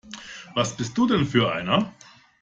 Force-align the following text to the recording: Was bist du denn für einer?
Was 0.55 0.75
bist 0.75 0.97
du 0.97 1.05
denn 1.05 1.25
für 1.27 1.51
einer? 1.53 1.93